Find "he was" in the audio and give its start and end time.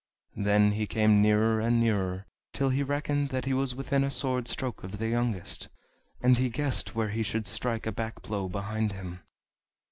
3.45-3.75